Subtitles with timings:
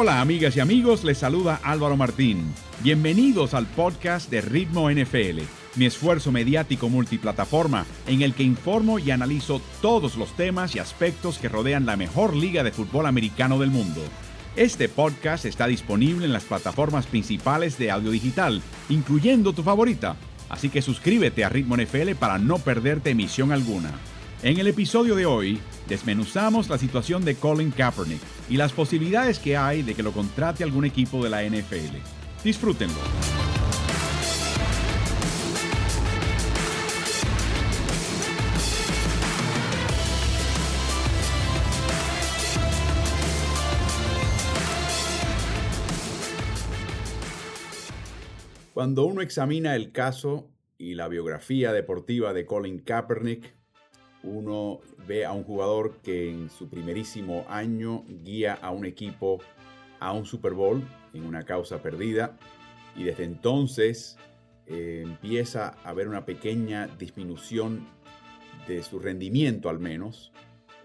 [0.00, 2.54] Hola amigas y amigos, les saluda Álvaro Martín.
[2.84, 5.40] Bienvenidos al podcast de Ritmo NFL,
[5.74, 11.38] mi esfuerzo mediático multiplataforma en el que informo y analizo todos los temas y aspectos
[11.38, 14.00] que rodean la mejor liga de fútbol americano del mundo.
[14.54, 20.14] Este podcast está disponible en las plataformas principales de audio digital, incluyendo tu favorita,
[20.48, 23.90] así que suscríbete a Ritmo NFL para no perderte emisión alguna.
[24.40, 29.56] En el episodio de hoy, desmenuzamos la situación de Colin Kaepernick y las posibilidades que
[29.56, 31.96] hay de que lo contrate algún equipo de la NFL.
[32.44, 32.94] Disfrútenlo.
[48.72, 53.57] Cuando uno examina el caso y la biografía deportiva de Colin Kaepernick,
[54.22, 59.38] uno ve a un jugador que en su primerísimo año guía a un equipo
[60.00, 60.82] a un Super Bowl
[61.14, 62.36] en una causa perdida
[62.96, 64.16] y desde entonces
[64.66, 67.86] eh, empieza a haber una pequeña disminución
[68.66, 70.32] de su rendimiento al menos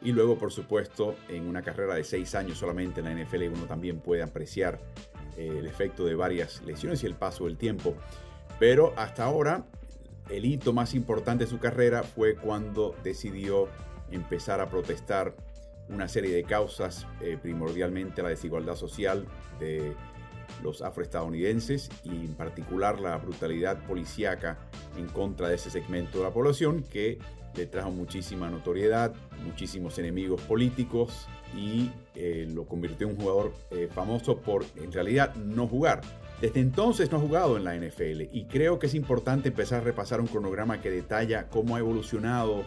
[0.02, 3.66] y luego por supuesto en una carrera de seis años solamente en la NFL uno
[3.66, 4.80] también puede apreciar
[5.38, 7.96] eh, el efecto de varias lesiones y el paso del tiempo.
[8.60, 9.66] Pero hasta ahora
[10.30, 13.68] el hito más importante de su carrera fue cuando decidió
[14.12, 15.36] empezar a protestar
[15.90, 19.26] una serie de causas, eh, primordialmente la desigualdad social
[19.60, 19.94] de
[20.62, 24.58] los afroestadounidenses y en particular la brutalidad policíaca
[24.98, 27.20] en contra de ese segmento de la población que
[27.56, 29.14] le trajo muchísima notoriedad,
[29.44, 35.36] muchísimos enemigos políticos y eh, lo convirtió en un jugador eh, famoso por en realidad
[35.36, 36.02] no jugar.
[36.42, 39.84] Desde entonces no ha jugado en la NFL y creo que es importante empezar a
[39.84, 42.64] repasar un cronograma que detalla cómo ha evolucionado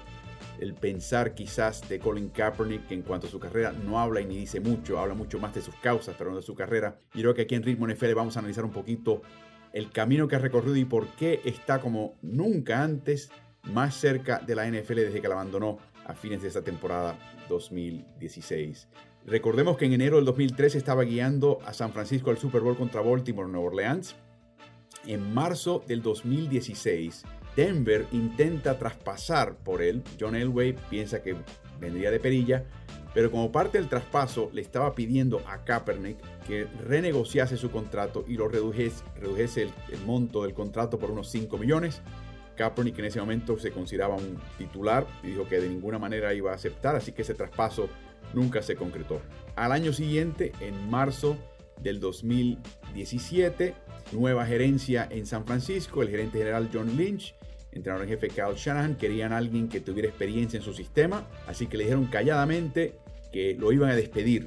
[0.61, 4.27] el pensar quizás de Colin Kaepernick, que en cuanto a su carrera no habla y
[4.27, 6.99] ni dice mucho, habla mucho más de sus causas, pero no de su carrera.
[7.15, 9.23] Y creo que aquí en Ritmo NFL vamos a analizar un poquito
[9.73, 13.31] el camino que ha recorrido y por qué está como nunca antes
[13.65, 17.19] más cerca de la NFL desde que la abandonó a fines de esta temporada
[17.49, 18.89] 2016.
[19.27, 23.01] Recordemos que en enero del 2013 estaba guiando a San Francisco al Super Bowl contra
[23.01, 24.15] Baltimore, Nueva Orleans.
[25.05, 27.25] En marzo del 2016,
[27.57, 30.05] Denver intenta traspasar por él.
[30.21, 31.35] John Elway piensa que
[31.81, 32.67] vendría de perilla,
[33.15, 38.35] pero como parte del traspaso le estaba pidiendo a Kaepernick que renegociase su contrato y
[38.35, 42.01] lo redujese, redujese el, el, monto del contrato por unos 5 millones.
[42.55, 46.53] Kaepernick en ese momento se consideraba un titular y dijo que de ninguna manera iba
[46.53, 47.89] a aceptar, así que ese traspaso
[48.35, 49.21] nunca se concretó.
[49.55, 51.37] Al año siguiente, en marzo
[51.81, 53.75] del 2017,
[54.13, 57.35] nueva gerencia en San Francisco, el gerente general John Lynch,
[57.73, 61.77] entrenador en jefe Kyle Shanahan, querían alguien que tuviera experiencia en su sistema, así que
[61.77, 62.99] le dijeron calladamente
[63.33, 64.47] que lo iban a despedir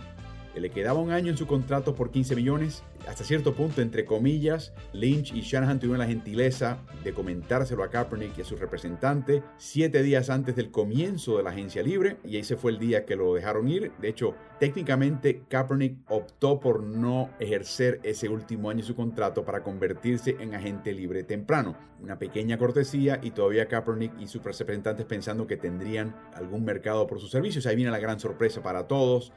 [0.59, 2.83] le quedaba un año en su contrato por 15 millones.
[3.07, 8.37] Hasta cierto punto, entre comillas, Lynch y Shanahan tuvieron la gentileza de comentárselo a Kaepernick
[8.37, 12.55] y a su representante siete días antes del comienzo de la agencia libre y ese
[12.57, 13.91] fue el día que lo dejaron ir.
[13.99, 20.35] De hecho, técnicamente Kaepernick optó por no ejercer ese último año su contrato para convertirse
[20.39, 21.75] en agente libre temprano.
[22.01, 27.19] Una pequeña cortesía y todavía Kaepernick y sus representantes pensando que tendrían algún mercado por
[27.19, 27.65] sus servicios.
[27.65, 29.33] Ahí viene la gran sorpresa para todos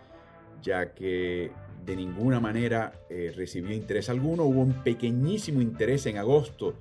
[0.63, 1.51] ya que
[1.85, 4.45] de ninguna manera eh, recibió interés alguno.
[4.45, 6.75] Hubo un pequeñísimo interés en agosto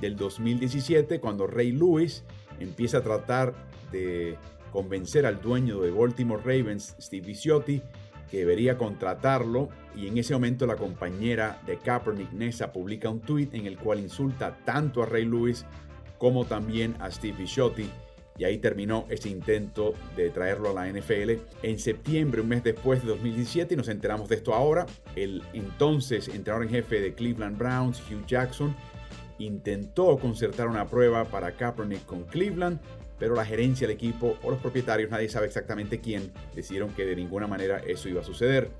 [0.00, 2.24] del 2017 cuando Ray Lewis
[2.60, 3.54] empieza a tratar
[3.92, 4.36] de
[4.72, 7.82] convencer al dueño de Baltimore Ravens, Steve Viciotti,
[8.30, 13.48] que debería contratarlo y en ese momento la compañera de Kaepernick, Nessa, publica un tweet
[13.52, 15.64] en el cual insulta tanto a Ray Lewis
[16.18, 17.88] como también a Steve Viciotti
[18.38, 21.32] y ahí terminó ese intento de traerlo a la NFL.
[21.62, 24.86] En septiembre, un mes después de 2017, y nos enteramos de esto ahora,
[25.16, 28.74] el entonces entrenador en jefe de Cleveland Browns, Hugh Jackson,
[29.38, 32.80] intentó concertar una prueba para Kaepernick con Cleveland,
[33.18, 37.16] pero la gerencia del equipo o los propietarios, nadie sabe exactamente quién, decidieron que de
[37.16, 38.70] ninguna manera eso iba a suceder.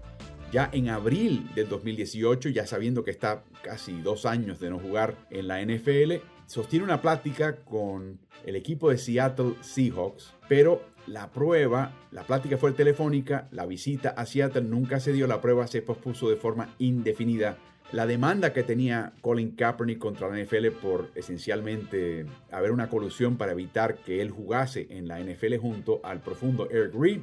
[0.53, 5.17] Ya en abril del 2018, ya sabiendo que está casi dos años de no jugar
[5.31, 11.93] en la NFL, sostiene una plática con el equipo de Seattle Seahawks, pero la prueba,
[12.11, 16.29] la plática fue telefónica, la visita a Seattle nunca se dio, la prueba se pospuso
[16.31, 17.59] de forma indefinida.
[17.93, 23.53] La demanda que tenía Colin Kaepernick contra la NFL por esencialmente haber una colusión para
[23.53, 27.21] evitar que él jugase en la NFL junto al profundo Eric Reed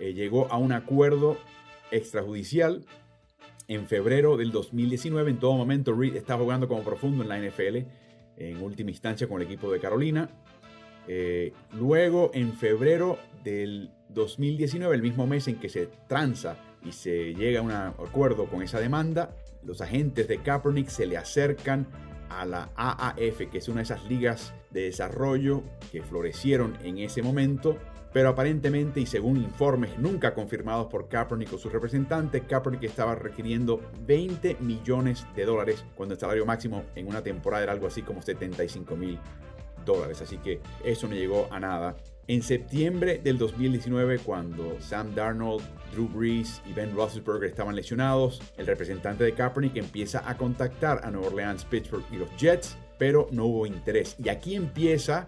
[0.00, 1.38] eh, llegó a un acuerdo
[1.90, 2.84] extrajudicial
[3.68, 5.30] en febrero del 2019.
[5.30, 7.86] En todo momento, Reed está jugando como profundo en la NFL,
[8.36, 10.28] en última instancia con el equipo de Carolina.
[11.06, 17.34] Eh, luego, en febrero del 2019, el mismo mes en que se tranza y se
[17.34, 21.86] llega a un acuerdo con esa demanda, los agentes de Kaepernick se le acercan
[22.28, 27.22] a la AAF, que es una de esas ligas de desarrollo que florecieron en ese
[27.22, 27.78] momento,
[28.14, 33.80] pero aparentemente y según informes nunca confirmados por Kaepernick o sus representantes, Kaepernick estaba requiriendo
[34.06, 38.22] 20 millones de dólares cuando el salario máximo en una temporada era algo así como
[38.22, 39.18] 75 mil
[39.84, 41.96] dólares, así que eso no llegó a nada.
[42.28, 48.68] En septiembre del 2019, cuando Sam Darnold, Drew Brees y Ben Roethlisberger estaban lesionados, el
[48.68, 53.46] representante de Kaepernick empieza a contactar a Nueva Orleans, Pittsburgh y los Jets, pero no
[53.46, 54.14] hubo interés.
[54.22, 55.26] Y aquí empieza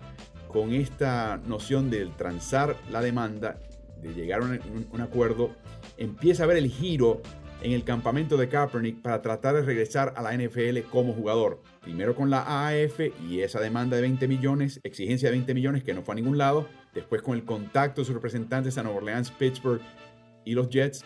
[0.48, 3.58] con esta noción de transar la demanda,
[4.02, 5.50] de llegar a un, un acuerdo,
[5.96, 7.22] empieza a ver el giro
[7.62, 11.62] en el campamento de Kaepernick para tratar de regresar a la NFL como jugador.
[11.80, 15.94] Primero con la AAF y esa demanda de 20 millones, exigencia de 20 millones que
[15.94, 16.68] no fue a ningún lado.
[16.94, 19.80] Después con el contacto de sus representantes a Nueva Orleans, Pittsburgh
[20.44, 21.04] y los Jets.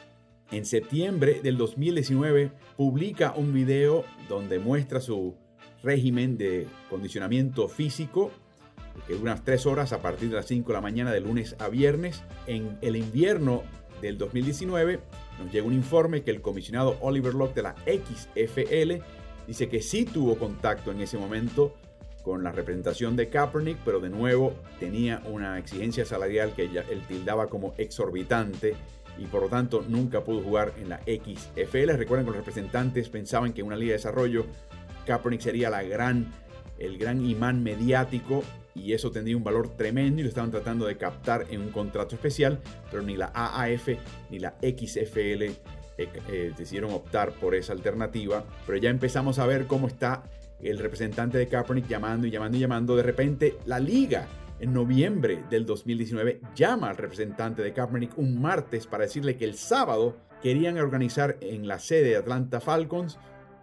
[0.50, 5.36] En septiembre del 2019 publica un video donde muestra su
[5.82, 8.32] régimen de condicionamiento físico
[9.06, 11.68] que unas 3 horas a partir de las 5 de la mañana de lunes a
[11.68, 12.22] viernes.
[12.46, 13.62] En el invierno
[14.00, 15.00] del 2019
[15.38, 19.02] nos llega un informe que el comisionado Oliver Locke de la XFL
[19.46, 21.74] dice que sí tuvo contacto en ese momento
[22.22, 27.48] con la representación de Kaepernick, pero de nuevo tenía una exigencia salarial que él tildaba
[27.48, 28.74] como exorbitante
[29.18, 31.96] y por lo tanto nunca pudo jugar en la XFL.
[31.96, 34.46] Recuerden que los representantes pensaban que en una liga de desarrollo
[35.06, 36.30] Kaepernick sería la gran,
[36.78, 38.42] el gran imán mediático
[38.74, 42.14] y eso tendría un valor tremendo y lo estaban tratando de captar en un contrato
[42.14, 43.88] especial, pero ni la AAF
[44.30, 45.54] ni la XFL eh,
[45.98, 48.44] eh, decidieron optar por esa alternativa.
[48.66, 50.22] Pero ya empezamos a ver cómo está
[50.62, 52.96] el representante de Kaepernick llamando y llamando y llamando.
[52.96, 54.26] De repente la liga
[54.60, 59.54] en noviembre del 2019 llama al representante de Kaepernick un martes para decirle que el
[59.54, 63.18] sábado querían organizar en la sede de Atlanta Falcons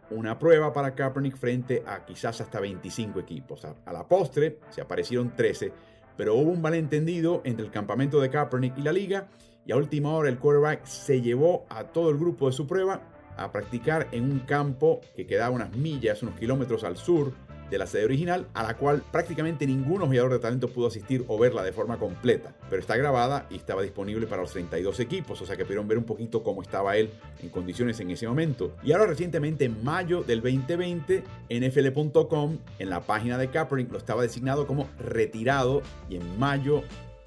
[0.09, 3.65] una prueba para Kaepernick frente a quizás hasta 25 equipos.
[3.65, 5.71] A, la postre se aparecieron 13,
[6.15, 9.27] pero hubo un malentendido entre el campamento de Kaepernick y la liga
[9.65, 13.01] y a última hora el quarterback se llevó a todo el grupo de su prueba
[13.35, 17.33] a practicar en un campo que quedaba unas millas, unos kilómetros al sur
[17.69, 21.37] de la sede original, a la cual prácticamente ningún jugador de talento pudo asistir o
[21.37, 22.55] verla de forma completa.
[22.69, 25.97] Pero está grabada y estaba disponible para los 32 equipos, o sea que pudieron ver
[25.97, 27.09] un poquito cómo estaba él
[27.41, 28.75] en condiciones en ese momento.
[28.83, 34.21] Y ahora recientemente, en mayo del 2020, NFL.com, en la página de Kaepernick, lo estaba
[34.21, 36.83] designado como retirado y en mayo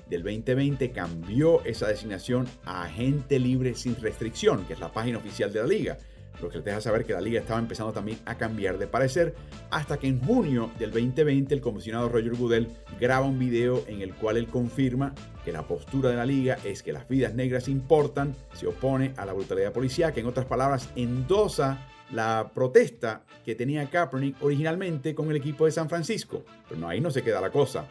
[0.08, 5.52] del 2020 cambió esa designación a agente libre sin restricción, que es la página oficial
[5.52, 5.98] de la liga
[6.42, 9.34] lo que les deja saber que la liga estaba empezando también a cambiar de parecer,
[9.70, 14.14] hasta que en junio del 2020 el comisionado Roger Goodell graba un video en el
[14.14, 15.14] cual él confirma
[15.44, 19.25] que la postura de la liga es que las vidas negras importan, se opone a
[19.25, 25.31] la brutalidad policial, que en otras palabras endosa la protesta que tenía Kaepernick originalmente con
[25.31, 26.44] el equipo de San Francisco.
[26.69, 27.87] Pero no, ahí no se queda la cosa.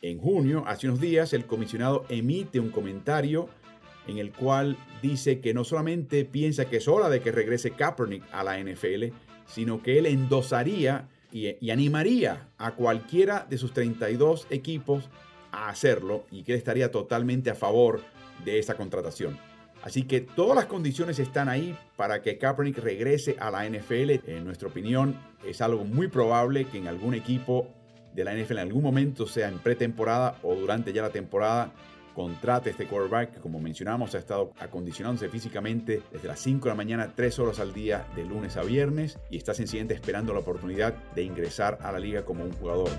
[0.00, 3.48] En junio, hace unos días, el comisionado emite un comentario
[4.06, 8.24] en el cual dice que no solamente piensa que es hora de que regrese Kaepernick
[8.32, 9.14] a la NFL,
[9.46, 15.08] sino que él endosaría y, animaría a cualquiera de sus 32 equipos
[15.50, 18.02] a hacerlo y que él estaría totalmente a favor
[18.44, 19.38] de esa contratación.
[19.82, 24.28] Así que todas las condiciones están ahí para que Kaepernick regrese a la NFL.
[24.30, 27.68] En nuestra opinión, es algo muy probable que en algún equipo
[28.14, 31.72] de la NFL en algún momento, sea en pretemporada o durante ya la temporada,
[32.14, 36.76] contrate este quarterback que como mencionamos ha estado acondicionándose físicamente desde las 5 de la
[36.76, 40.94] mañana, 3 horas al día de lunes a viernes y está sencillamente esperando la oportunidad
[41.14, 42.90] de ingresar a la liga como un jugador.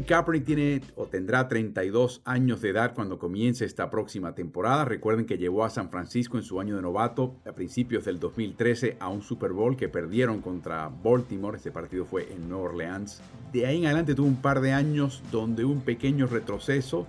[0.00, 4.86] Colin tiene o tendrá 32 años de edad cuando comience esta próxima temporada.
[4.86, 8.96] Recuerden que llevó a San Francisco en su año de novato a principios del 2013
[9.00, 11.58] a un Super Bowl que perdieron contra Baltimore.
[11.58, 13.20] Este partido fue en Nueva Orleans.
[13.52, 17.06] De ahí en adelante tuvo un par de años donde un pequeño retroceso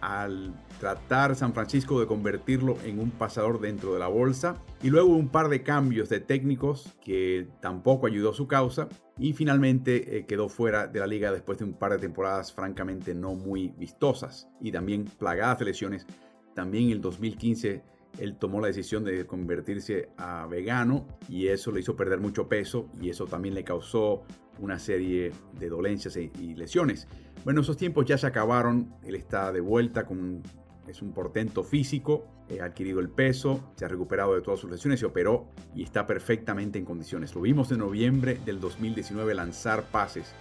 [0.00, 4.56] al tratar San Francisco de convertirlo en un pasador dentro de la bolsa.
[4.82, 8.88] Y luego un par de cambios de técnicos que tampoco ayudó su causa.
[9.18, 13.14] Y finalmente eh, quedó fuera de la liga después de un par de temporadas francamente
[13.14, 16.06] no muy vistosas y también plagadas de lesiones.
[16.54, 17.82] También el 2015
[18.18, 22.88] él tomó la decisión de convertirse a vegano y eso le hizo perder mucho peso
[23.00, 24.22] y eso también le causó
[24.58, 27.08] una serie de dolencias y lesiones.
[27.44, 30.42] Bueno, esos tiempos ya se acabaron, él está de vuelta con
[30.90, 32.26] es un portento físico,
[32.60, 36.06] ha adquirido el peso, se ha recuperado de todas sus lesiones, se operó y está
[36.06, 37.34] perfectamente en condiciones.
[37.34, 40.34] Lo vimos en noviembre del 2019 lanzar pases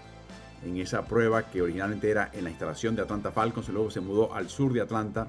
[0.66, 4.02] en esa prueba que originalmente era en la instalación de Atlanta Falcons y luego se
[4.02, 5.28] mudó al sur de Atlanta,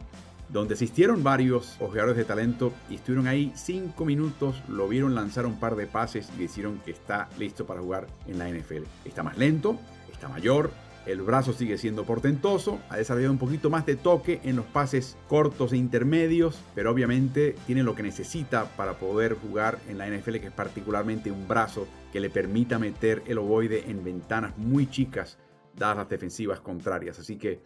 [0.53, 5.59] donde asistieron varios jugadores de talento y estuvieron ahí cinco minutos, lo vieron lanzar un
[5.61, 8.85] par de pases y dijeron que está listo para jugar en la NFL.
[9.05, 9.79] Está más lento,
[10.13, 10.71] está mayor,
[11.07, 15.17] el brazo sigue siendo portentoso, ha desarrollado un poquito más de toque en los pases
[15.29, 20.37] cortos e intermedios, pero obviamente tiene lo que necesita para poder jugar en la NFL,
[20.37, 25.39] que es particularmente un brazo que le permita meter el ovoide en ventanas muy chicas
[25.75, 27.19] dadas las defensivas contrarias.
[27.19, 27.61] Así que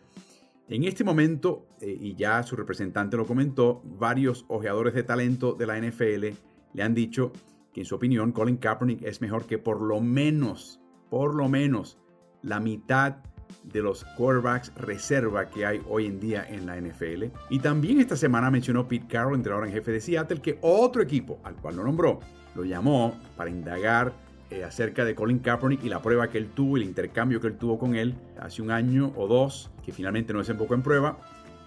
[0.69, 5.67] en este momento, eh, y ya su representante lo comentó, varios ojeadores de talento de
[5.67, 6.37] la NFL
[6.73, 7.33] le han dicho
[7.73, 10.81] que en su opinión Colin Kaepernick es mejor que por lo menos,
[11.11, 11.99] por lo menos
[12.43, 13.17] la mitad
[13.63, 17.25] de los quarterbacks reserva que hay hoy en día en la NFL.
[17.51, 21.41] Y también esta semana mencionó Pete Carroll, entrenador en jefe de Seattle, que otro equipo,
[21.45, 22.21] al cual lo nombró,
[22.55, 24.13] lo llamó para indagar
[24.51, 27.57] eh, acerca de Colin Kaepernick y la prueba que él tuvo, el intercambio que él
[27.57, 31.19] tuvo con él hace un año o dos, que finalmente no desembocó en prueba.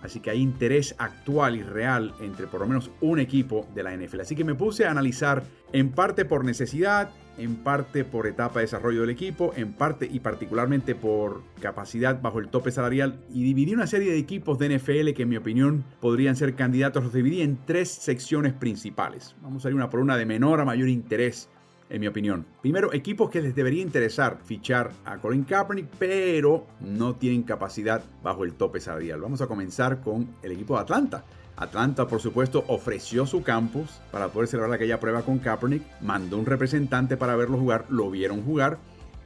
[0.01, 3.95] Así que hay interés actual y real entre por lo menos un equipo de la
[3.95, 4.21] NFL.
[4.21, 5.43] Así que me puse a analizar
[5.73, 10.19] en parte por necesidad, en parte por etapa de desarrollo del equipo, en parte y
[10.19, 15.13] particularmente por capacidad bajo el tope salarial y dividí una serie de equipos de NFL
[15.13, 19.35] que en mi opinión podrían ser candidatos, los dividí en tres secciones principales.
[19.41, 21.49] Vamos a ir una por una de menor a mayor interés
[21.89, 22.45] en mi opinión.
[22.61, 28.43] Primero, equipos que les debería interesar fichar a Colin Kaepernick, pero no tienen capacidad bajo
[28.43, 29.21] el tope salarial.
[29.21, 31.23] Vamos a comenzar con el equipo de Atlanta.
[31.57, 36.45] Atlanta, por supuesto, ofreció su campus para poder celebrar aquella prueba con Kaepernick, mandó un
[36.45, 38.77] representante para verlo jugar, lo vieron jugar.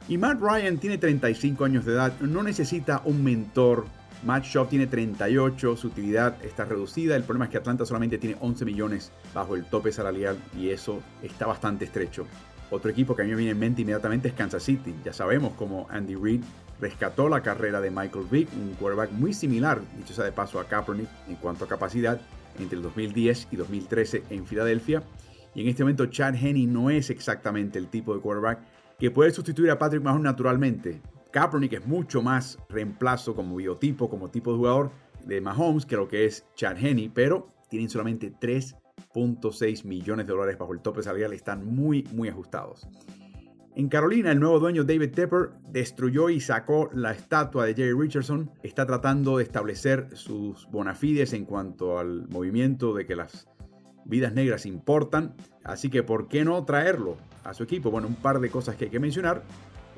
[0.08, 3.84] Y Matt Ryan tiene 35 años de edad, no necesita un mentor.
[4.24, 7.16] Matt Shaw tiene 38, su utilidad está reducida.
[7.16, 11.02] El problema es que Atlanta solamente tiene 11 millones bajo el tope salarial y eso
[11.22, 12.26] está bastante estrecho.
[12.72, 14.94] Otro equipo que a mí me viene en mente inmediatamente es Kansas City.
[15.04, 16.40] Ya sabemos cómo Andy Reid
[16.80, 20.64] rescató la carrera de Michael Vick, un quarterback muy similar, dicho sea de paso, a
[20.66, 22.18] Kaepernick en cuanto a capacidad
[22.58, 25.02] entre el 2010 y 2013 en Filadelfia.
[25.54, 28.60] Y en este momento Chad Henney no es exactamente el tipo de quarterback
[28.98, 31.02] que puede sustituir a Patrick Mahomes naturalmente.
[31.30, 34.92] Kaepernick es mucho más reemplazo como biotipo, como tipo de jugador
[35.26, 38.30] de Mahomes que lo que es Chad Henney, pero tienen solamente
[39.14, 42.86] 3.6 millones de dólares bajo el tope salarial, están muy, muy ajustados.
[43.74, 48.50] En Carolina, el nuevo dueño David Tepper destruyó y sacó la estatua de Jerry Richardson.
[48.62, 53.48] Está tratando de establecer sus bonafides en cuanto al movimiento de que las
[54.04, 55.34] vidas negras importan.
[55.64, 57.90] Así que, ¿por qué no traerlo a su equipo?
[57.90, 59.42] Bueno, un par de cosas que hay que mencionar.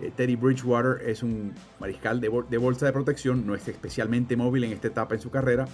[0.00, 4.72] Eh, Teddy Bridgewater es un mariscal de bolsa de protección, no es especialmente móvil en
[4.72, 5.66] esta etapa en su carrera.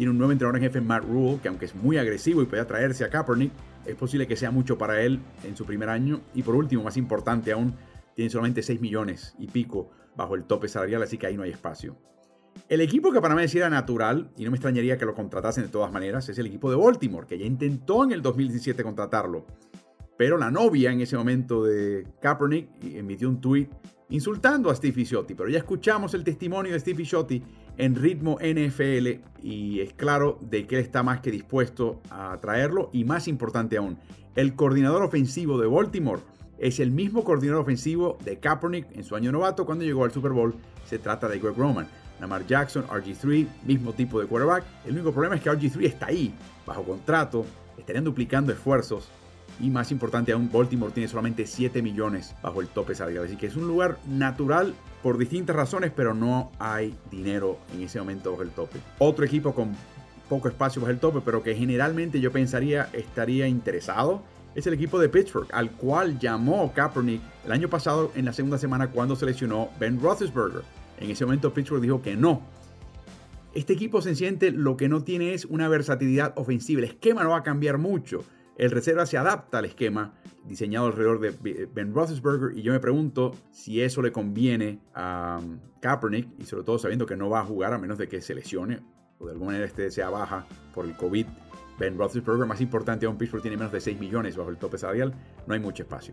[0.00, 2.62] Tiene un nuevo entrenador en jefe, Matt Rule, que aunque es muy agresivo y puede
[2.62, 3.52] atraerse a Kaepernick,
[3.84, 6.22] es posible que sea mucho para él en su primer año.
[6.32, 7.74] Y por último, más importante aún,
[8.14, 11.50] tiene solamente 6 millones y pico bajo el tope salarial, así que ahí no hay
[11.50, 11.98] espacio.
[12.70, 15.68] El equipo que para mí era natural, y no me extrañaría que lo contratasen de
[15.68, 19.44] todas maneras, es el equipo de Baltimore, que ya intentó en el 2017 contratarlo.
[20.20, 23.68] Pero la novia en ese momento de Kaepernick emitió un tweet
[24.10, 25.34] insultando a Steve Fisciotti.
[25.34, 27.42] Pero ya escuchamos el testimonio de Steve Fisciotti
[27.78, 32.90] en ritmo NFL y es claro de que él está más que dispuesto a traerlo
[32.92, 33.96] y más importante aún,
[34.36, 36.20] el coordinador ofensivo de Baltimore
[36.58, 40.32] es el mismo coordinador ofensivo de Kaepernick en su año novato cuando llegó al Super
[40.32, 40.54] Bowl.
[40.84, 41.88] Se trata de Greg Roman.
[42.20, 44.64] Lamar Jackson, RG3, mismo tipo de quarterback.
[44.84, 46.34] El único problema es que RG3 está ahí,
[46.66, 47.46] bajo contrato,
[47.78, 49.08] estarían duplicando esfuerzos
[49.60, 53.24] y más importante aún, Baltimore tiene solamente 7 millones bajo el tope salarial.
[53.24, 57.98] Así que es un lugar natural por distintas razones, pero no hay dinero en ese
[57.98, 58.78] momento bajo el tope.
[58.98, 59.74] Otro equipo con
[60.28, 64.22] poco espacio bajo el tope, pero que generalmente yo pensaría estaría interesado,
[64.54, 68.58] es el equipo de Pittsburgh, al cual llamó Kaepernick el año pasado en la segunda
[68.58, 70.62] semana cuando seleccionó Ben Roethlisberger.
[70.98, 72.42] En ese momento Pittsburgh dijo que no.
[73.54, 76.80] Este equipo se siente lo que no tiene es una versatilidad ofensiva.
[76.80, 78.24] El esquema no va a cambiar mucho.
[78.60, 80.12] El reserva se adapta al esquema
[80.44, 85.58] diseñado alrededor de Ben Roethlisberger y yo me pregunto si eso le conviene a um,
[85.80, 88.34] Kaepernick y sobre todo sabiendo que no va a jugar a menos de que se
[88.34, 88.82] lesione
[89.18, 91.24] o de alguna manera este sea baja por el COVID.
[91.78, 95.14] Ben Roethlisberger, más importante aún, Pittsburgh tiene menos de 6 millones bajo el tope salarial,
[95.46, 96.12] no hay mucho espacio.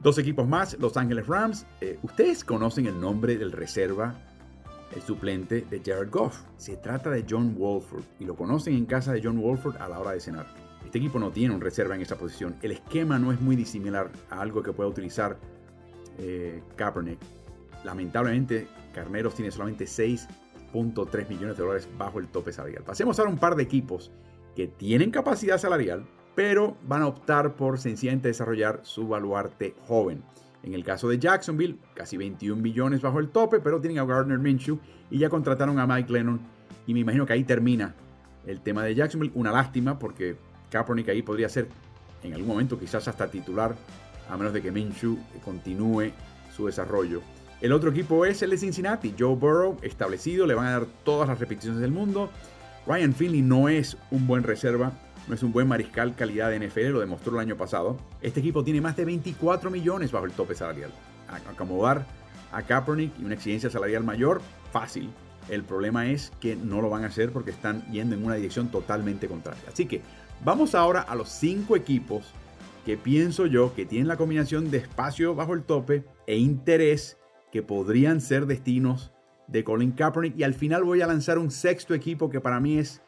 [0.00, 1.64] Dos equipos más, Los Angeles Rams.
[1.80, 4.14] Eh, ¿Ustedes conocen el nombre del reserva,
[4.94, 6.42] el suplente de Jared Goff?
[6.58, 10.00] Se trata de John Wolford y lo conocen en casa de John Wolford a la
[10.00, 10.61] hora de cenar.
[10.92, 12.54] Este equipo no tiene un reserva en esa posición.
[12.60, 15.38] El esquema no es muy disimilar a algo que pueda utilizar
[16.18, 17.18] eh, Kaepernick.
[17.82, 20.28] Lamentablemente, Carneros tiene solamente 6
[20.70, 22.82] 4.3 millones de dólares bajo el tope salarial.
[22.84, 24.12] Pasemos a un par de equipos
[24.54, 30.22] que tienen capacidad salarial, pero van a optar por sencillamente desarrollar su baluarte joven.
[30.62, 34.38] En el caso de Jacksonville, casi 21 millones bajo el tope, pero tienen a Gardner
[34.38, 34.78] Minshew
[35.10, 36.38] y ya contrataron a Mike Lennon.
[36.86, 37.94] Y me imagino que ahí termina
[38.44, 39.32] el tema de Jacksonville.
[39.34, 41.68] Una lástima porque Kaepernick ahí podría ser
[42.22, 43.76] en algún momento quizás hasta titular,
[44.28, 46.12] a menos de que Minshew continúe
[46.54, 47.20] su desarrollo.
[47.60, 49.14] El otro equipo es el de Cincinnati.
[49.16, 52.30] Joe Burrow, establecido, le van a dar todas las repeticiones del mundo.
[52.86, 54.92] Ryan Finley no es un buen reserva,
[55.28, 57.98] no es un buen mariscal calidad de NFL, lo demostró el año pasado.
[58.20, 60.90] Este equipo tiene más de 24 millones bajo el tope salarial.
[61.48, 62.04] Acomodar
[62.50, 65.10] a Kaepernick y una exigencia salarial mayor, fácil.
[65.48, 68.70] El problema es que no lo van a hacer porque están yendo en una dirección
[68.70, 69.62] totalmente contraria.
[69.68, 70.02] Así que
[70.44, 72.32] vamos ahora a los cinco equipos
[72.84, 77.18] que pienso yo que tienen la combinación de espacio bajo el tope e interés
[77.52, 79.12] que podrían ser destinos
[79.46, 80.36] de Colin Kaepernick.
[80.38, 83.02] Y al final voy a lanzar un sexto equipo que para mí es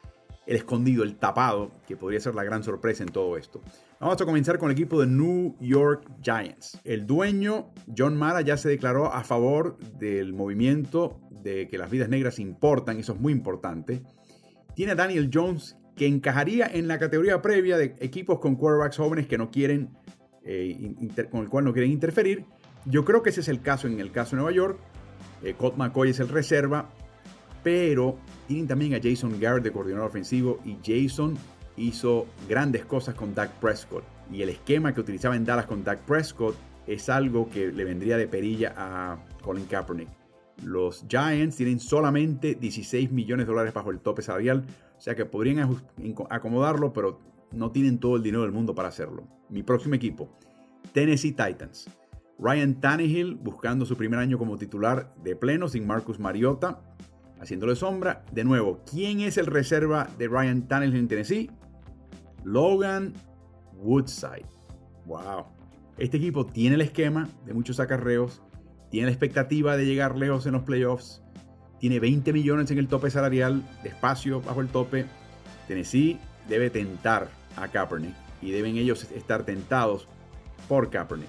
[0.46, 3.62] el escondido, el tapado, que podría ser la gran sorpresa en todo esto.
[3.98, 6.78] Vamos a comenzar con el equipo de New York Giants.
[6.84, 12.10] El dueño, John Mara, ya se declaró a favor del movimiento de que las vidas
[12.10, 14.02] negras importan, eso es muy importante.
[14.74, 19.26] Tiene a Daniel Jones, que encajaría en la categoría previa de equipos con quarterbacks jóvenes
[19.26, 19.90] que no quieren,
[20.44, 20.92] eh,
[21.30, 22.44] con el cual no quieren interferir.
[22.84, 24.78] Yo creo que ese es el caso en el caso de Nueva York.
[25.42, 26.90] Eh, Colt McCoy es el reserva,
[27.62, 31.36] pero tienen también a Jason Garrett de coordinador ofensivo y Jason
[31.76, 34.04] hizo grandes cosas con Dak Prescott.
[34.30, 38.16] Y el esquema que utilizaba en Dallas con Dak Prescott es algo que le vendría
[38.16, 40.08] de perilla a Colin Kaepernick.
[40.62, 44.64] Los Giants tienen solamente 16 millones de dólares bajo el tope salarial,
[45.04, 45.76] sea que podrían
[46.30, 47.20] acomodarlo, pero
[47.52, 49.28] no tienen todo el dinero del mundo para hacerlo.
[49.50, 50.30] Mi próximo equipo,
[50.94, 51.90] Tennessee Titans.
[52.38, 56.80] Ryan Tannehill buscando su primer año como titular de pleno sin Marcus Mariota,
[57.38, 58.24] haciéndole sombra.
[58.32, 61.50] De nuevo, ¿quién es el reserva de Ryan Tannehill en Tennessee?
[62.42, 63.12] Logan
[63.74, 64.48] Woodside.
[65.04, 65.44] Wow.
[65.98, 68.40] Este equipo tiene el esquema de muchos acarreos,
[68.90, 71.22] tiene la expectativa de llegar lejos en los playoffs,
[71.84, 75.04] tiene 20 millones en el tope salarial, de espacio bajo el tope.
[75.68, 76.18] Tennessee
[76.48, 80.08] debe tentar a Kaepernick y deben ellos estar tentados
[80.66, 81.28] por Kaepernick.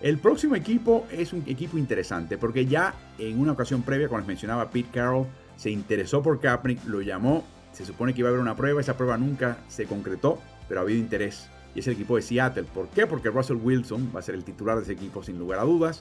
[0.00, 4.28] El próximo equipo es un equipo interesante porque ya en una ocasión previa, cuando les
[4.28, 7.42] mencionaba Pete Carroll, se interesó por Kaepernick, lo llamó,
[7.72, 10.84] se supone que iba a haber una prueba, esa prueba nunca se concretó, pero ha
[10.84, 11.48] habido interés.
[11.74, 12.66] Y es el equipo de Seattle.
[12.72, 13.08] ¿Por qué?
[13.08, 16.00] Porque Russell Wilson va a ser el titular de ese equipo sin lugar a dudas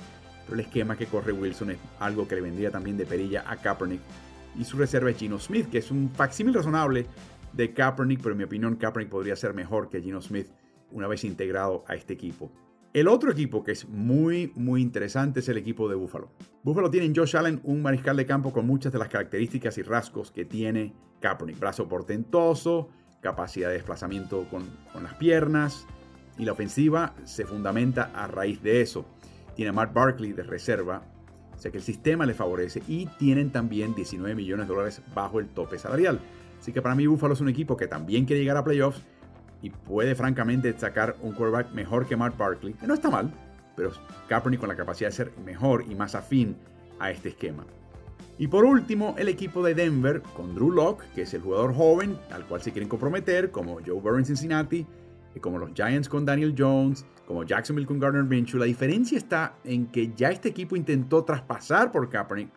[0.51, 4.01] el esquema que corre Wilson es algo que le vendría también de perilla a Kaepernick.
[4.60, 7.06] Y su reserva es Gino Smith, que es un facsímil razonable
[7.54, 10.47] de Kaepernick, pero en mi opinión Kaepernick podría ser mejor que Gino Smith
[10.91, 12.51] una vez integrado a este equipo.
[12.93, 16.32] El otro equipo que es muy, muy interesante es el equipo de Buffalo.
[16.63, 19.82] Buffalo tiene en Josh Allen un mariscal de campo con muchas de las características y
[19.82, 21.58] rasgos que tiene Kaepernick.
[21.58, 22.89] Brazo portentoso,
[23.21, 25.88] capacidad de desplazamiento con, con las piernas
[26.38, 29.06] y la ofensiva se fundamenta a raíz de eso
[29.62, 31.04] tiene a Mark Barkley de reserva,
[31.56, 35.39] o sea que el sistema le favorece y tienen también 19 millones de dólares bajo
[35.39, 36.19] el tope salarial.
[36.60, 39.04] Así que para mí Buffalo es un equipo que también quiere llegar a playoffs
[39.62, 43.32] y puede francamente sacar un quarterback mejor que Mark Barkley, que no está mal,
[43.76, 43.91] pero
[44.28, 46.56] Kaepernick con la capacidad de ser mejor y más afín
[46.97, 47.63] a este esquema.
[48.39, 52.17] Y por último, el equipo de Denver con Drew Locke, que es el jugador joven
[52.32, 54.88] al cual se quieren comprometer, como Joe Burrow en Cincinnati,
[55.39, 58.60] como los Giants con Daniel Jones, como Jacksonville con Gardner Minshew.
[58.60, 62.50] La diferencia está en que ya este equipo intentó traspasar por Kaepernick,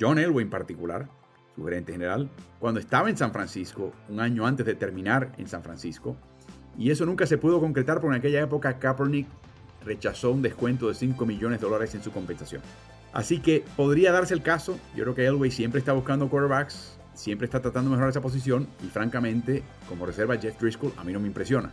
[0.00, 1.08] John Elway en particular,
[1.56, 5.64] su gerente general, cuando estaba en San Francisco, un año antes de terminar en San
[5.64, 6.16] Francisco.
[6.78, 9.26] Y eso nunca se pudo concretar porque en aquella época Kaepernick
[9.84, 12.62] rechazó un descuento de 5 millones de dólares en su compensación.
[13.12, 14.78] Así que podría darse el caso.
[14.94, 18.68] Yo creo que Elway siempre está buscando quarterbacks, siempre está tratando de mejorar esa posición
[18.84, 21.72] y francamente, como reserva Jeff Driscoll, a mí no me impresiona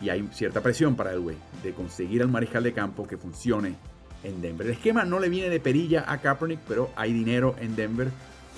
[0.00, 3.76] y hay cierta presión para el güey de conseguir al mariscal de campo que funcione
[4.22, 4.66] en Denver.
[4.66, 8.10] El esquema no le viene de perilla a Kaepernick, pero hay dinero en Denver.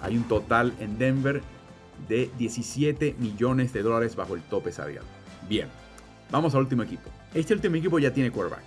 [0.02, 1.42] Hay un total en Denver
[2.08, 5.04] de 17 millones de dólares bajo el tope salarial.
[5.48, 5.68] Bien,
[6.30, 7.10] vamos al último equipo.
[7.34, 8.64] Este último equipo ya tiene quarterback.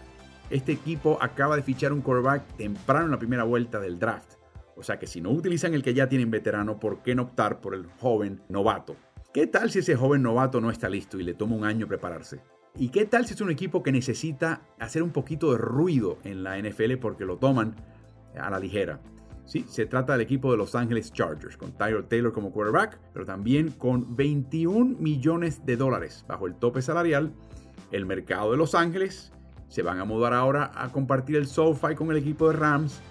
[0.49, 4.33] Este equipo acaba de fichar un quarterback temprano en la primera vuelta del draft.
[4.75, 7.59] O sea que si no utilizan el que ya tienen veterano, ¿por qué no optar
[7.59, 8.95] por el joven novato?
[9.33, 12.41] ¿Qué tal si ese joven novato no está listo y le toma un año prepararse?
[12.75, 16.43] ¿Y qué tal si es un equipo que necesita hacer un poquito de ruido en
[16.43, 17.75] la NFL porque lo toman
[18.35, 18.99] a la ligera?
[19.45, 23.27] Sí, se trata del equipo de Los Angeles Chargers, con Tyler Taylor como quarterback, pero
[23.27, 27.31] también con 21 millones de dólares bajo el tope salarial.
[27.91, 29.31] El mercado de Los Ángeles
[29.67, 33.01] se van a mudar ahora a compartir el SoFi con el equipo de Rams.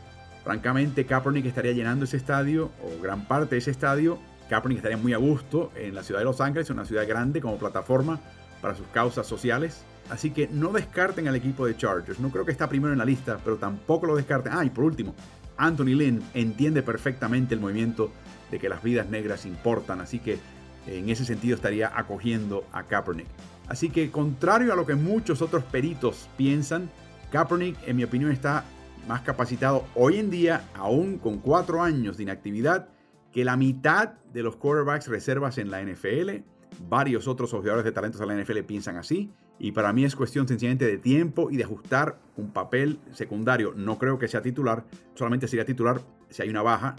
[0.43, 4.19] Francamente, Kaepernick estaría llenando ese estadio, o gran parte de ese estadio.
[4.49, 7.59] Kaepernick estaría muy a gusto en la ciudad de Los Ángeles, una ciudad grande como
[7.59, 8.19] plataforma
[8.63, 9.83] para sus causas sociales.
[10.09, 12.21] Así que no descarten al equipo de Chargers.
[12.21, 14.53] No creo que está primero en la lista, pero tampoco lo descarten.
[14.55, 15.15] Ah, y por último,
[15.59, 18.11] Anthony Lynn entiende perfectamente el movimiento
[18.51, 20.39] de que las vidas negras importan, así que
[20.87, 23.29] en ese sentido estaría acogiendo a Kaepernick.
[23.69, 26.91] Así que contrario a lo que muchos otros peritos piensan,
[27.31, 28.65] Kaepernick en mi opinión está
[29.09, 32.89] más capacitado hoy en día, aún con cuatro años de inactividad,
[33.33, 36.43] que la mitad de los quarterbacks reservas en la NFL.
[36.89, 39.31] Varios otros jugadores de talentos de la NFL piensan así.
[39.59, 43.73] Y para mí es cuestión sencillamente de tiempo y de ajustar un papel secundario.
[43.77, 46.97] No creo que sea titular, solamente sería titular si hay una baja.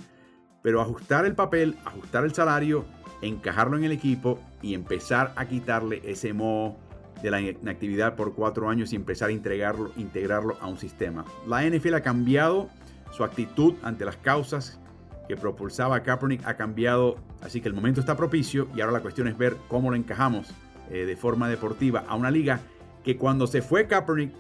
[0.62, 2.86] Pero ajustar el papel, ajustar el salario,
[3.22, 6.78] encajarlo en el equipo y empezar a quitarle ese moho
[7.22, 11.26] de la inactividad por cuatro años y empezar a integrarlo, integrarlo a un sistema.
[11.48, 12.70] La NFL ha cambiado
[13.12, 14.80] su actitud ante las causas
[15.28, 19.02] que propulsaba a Kaepernick, ha cambiado, así que el momento está propicio y ahora la
[19.02, 20.54] cuestión es ver cómo lo encajamos
[20.90, 22.60] eh, de forma deportiva a una liga
[23.04, 24.34] que cuando se fue Kaepernick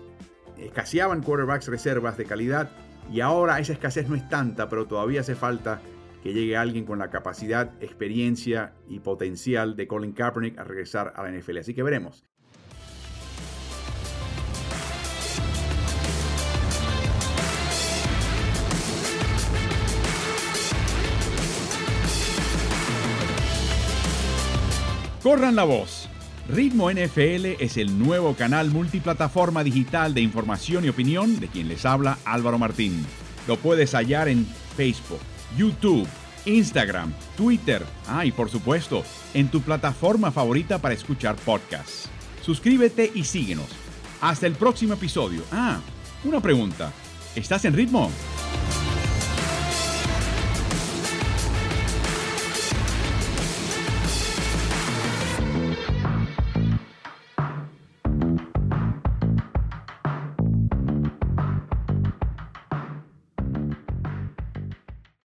[0.57, 2.69] escaseaban quarterbacks reservas de calidad
[3.11, 5.81] y ahora esa escasez no es tanta, pero todavía hace falta
[6.21, 11.23] que llegue alguien con la capacidad, experiencia y potencial de Colin Kaepernick a regresar a
[11.23, 11.57] la NFL.
[11.57, 12.25] Así que veremos.
[25.23, 26.09] Corran la voz.
[26.49, 31.85] Ritmo NFL es el nuevo canal multiplataforma digital de información y opinión de quien les
[31.85, 33.05] habla Álvaro Martín.
[33.47, 35.21] Lo puedes hallar en Facebook,
[35.55, 36.05] YouTube,
[36.43, 42.09] Instagram, Twitter, ah, y por supuesto, en tu plataforma favorita para escuchar podcasts.
[42.41, 43.67] Suscríbete y síguenos.
[44.19, 45.43] Hasta el próximo episodio.
[45.53, 45.79] Ah,
[46.25, 46.91] una pregunta.
[47.33, 48.11] ¿Estás en ritmo?